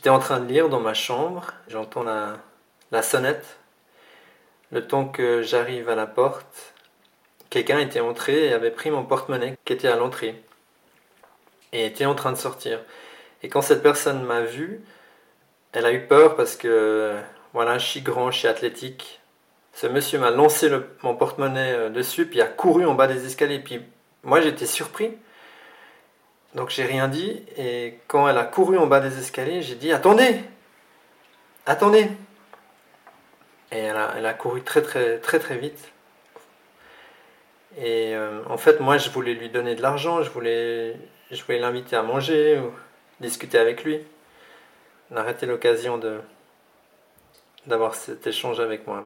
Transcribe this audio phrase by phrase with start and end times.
[0.00, 2.38] J'étais en train de lire dans ma chambre, j'entends la,
[2.90, 3.58] la sonnette.
[4.72, 6.72] Le temps que j'arrive à la porte,
[7.50, 10.42] quelqu'un était entré et avait pris mon porte-monnaie qui était à l'entrée
[11.74, 12.80] et était en train de sortir.
[13.42, 14.80] Et quand cette personne m'a vu,
[15.72, 17.14] elle a eu peur parce que
[17.52, 19.20] voilà, je suis grand, je suis athlétique.
[19.74, 20.70] Ce monsieur m'a lancé
[21.02, 23.58] mon porte-monnaie euh, dessus, puis a couru en bas des escaliers.
[23.58, 23.82] Puis
[24.22, 25.18] moi, j'étais surpris.
[26.54, 27.42] Donc j'ai rien dit.
[27.56, 30.40] Et quand elle a couru en bas des escaliers, j'ai dit Attendez
[31.66, 32.08] Attendez
[33.72, 35.92] Et elle a, couru très très très très vite.
[37.78, 40.96] Et euh, en fait, moi, je voulais lui donner de l'argent, je voulais,
[41.30, 42.72] je voulais l'inviter à manger ou
[43.20, 44.00] discuter avec lui.
[45.12, 46.00] On l'occasion
[47.66, 48.98] d'avoir cet échange avec moi.